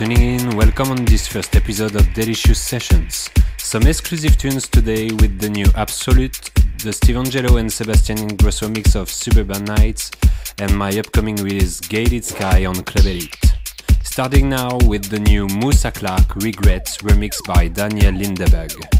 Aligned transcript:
tuning 0.00 0.40
in. 0.40 0.56
Welcome 0.56 0.92
on 0.92 1.04
this 1.04 1.28
first 1.28 1.54
episode 1.54 1.94
of 1.94 2.10
Delicious 2.14 2.58
Sessions. 2.58 3.28
Some 3.58 3.86
exclusive 3.86 4.38
tunes 4.38 4.66
today 4.66 5.10
with 5.20 5.38
the 5.38 5.50
new 5.50 5.66
Absolute, 5.74 6.50
the 6.82 6.90
Steve 6.90 7.16
Angello 7.16 7.60
and 7.60 7.70
Sebastian 7.70 8.16
Ingrosso 8.16 8.74
mix 8.74 8.94
of 8.94 9.10
Suburban 9.10 9.62
Nights, 9.66 10.10
and 10.58 10.74
my 10.74 10.88
upcoming 10.98 11.36
release 11.36 11.80
Gated 11.80 12.24
Sky 12.24 12.64
on 12.64 12.76
Club 12.76 13.04
Elite. 13.04 13.36
Starting 14.02 14.48
now 14.48 14.78
with 14.86 15.04
the 15.10 15.18
new 15.18 15.46
Musa 15.48 15.90
Clark 15.92 16.34
Regrets 16.36 16.96
remix 17.02 17.46
by 17.46 17.68
Daniel 17.68 18.14
Lindeberg. 18.14 18.99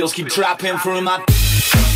Bills 0.00 0.14
keep 0.14 0.28
dropping 0.28 0.78
through 0.78 1.02
my. 1.02 1.89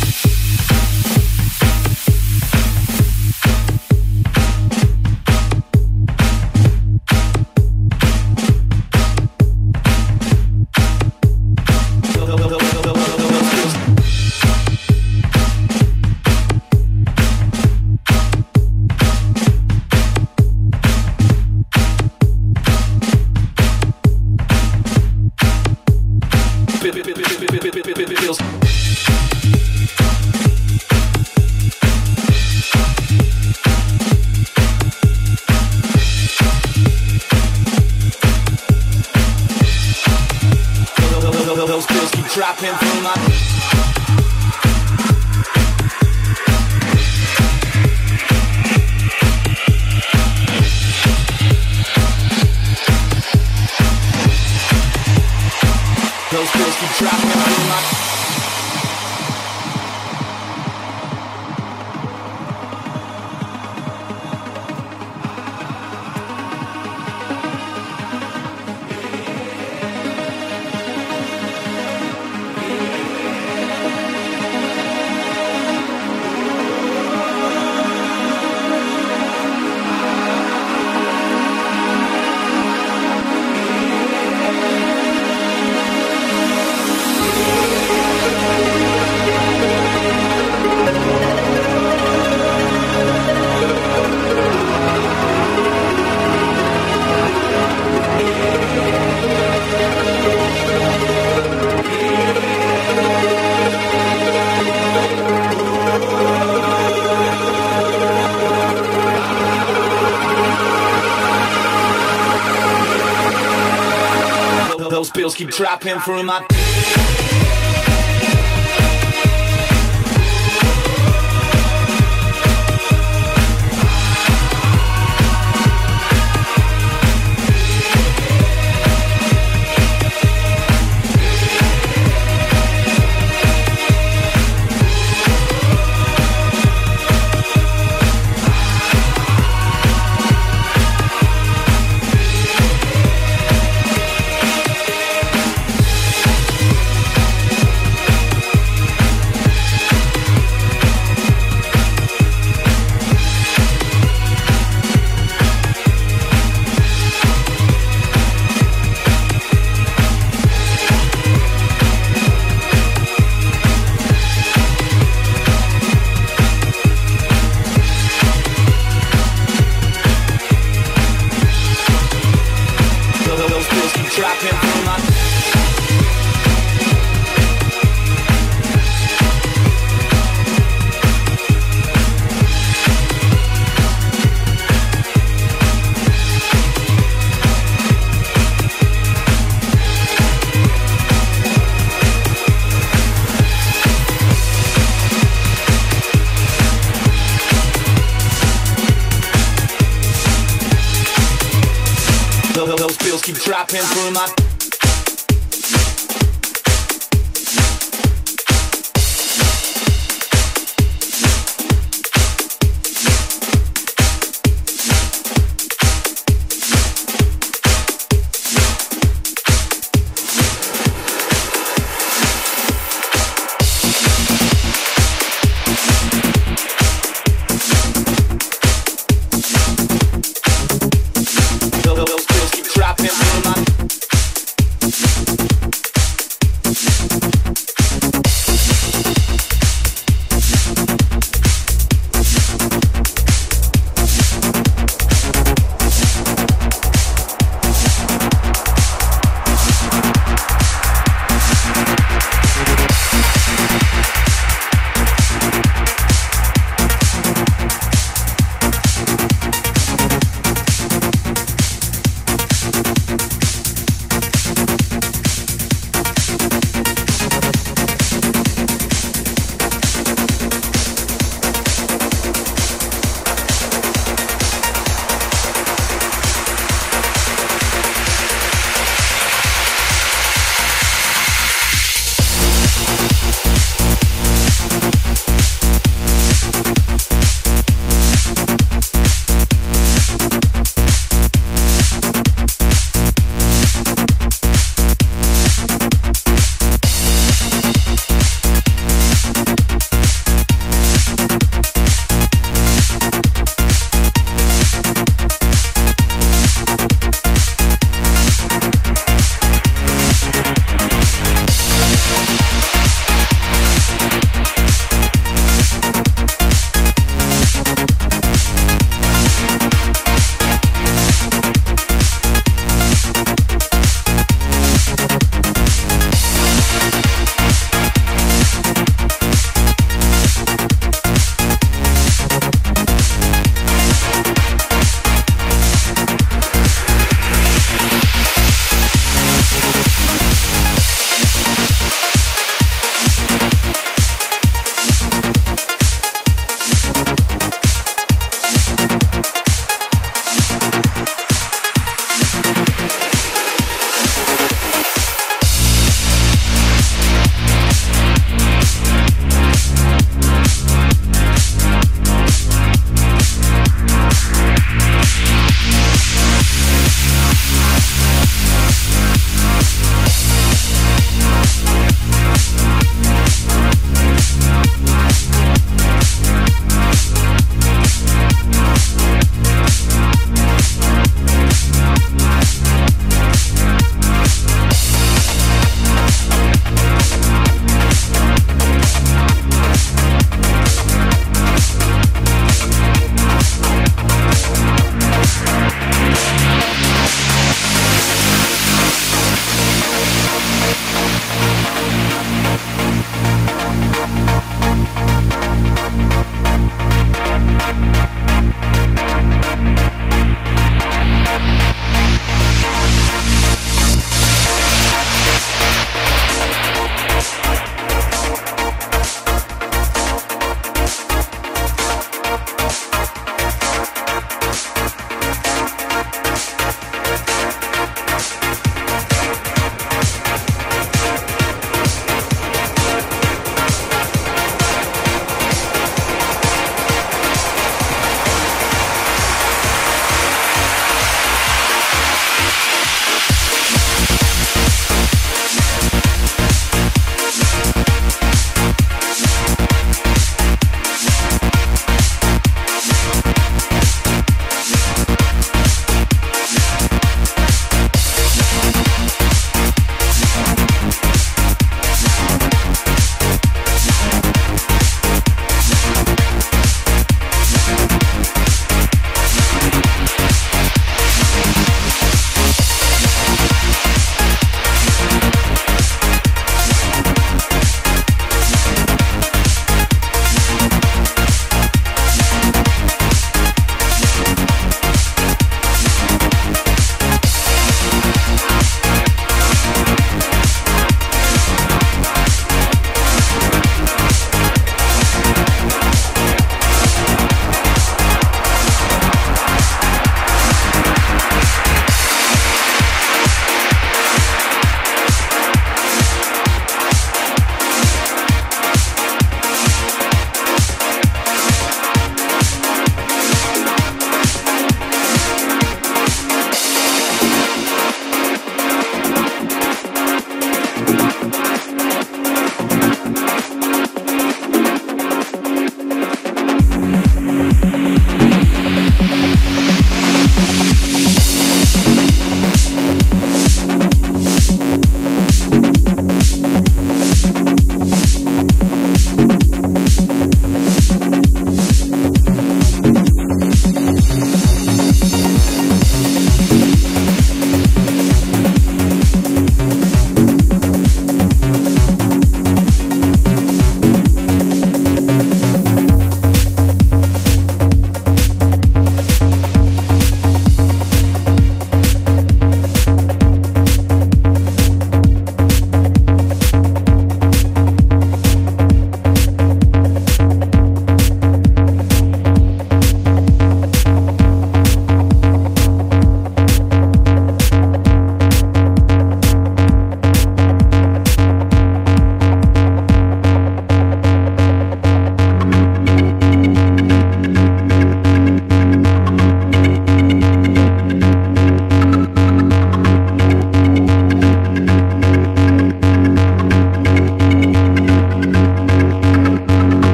Keep 115.35 115.49
dropping 115.49 115.99
through 115.99 116.23
my. 116.23 117.54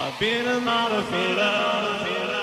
I've 0.00 0.16
been 0.20 0.46
a 0.46 0.60
model 0.60 1.02
for 1.02 1.34
love. 1.34 2.37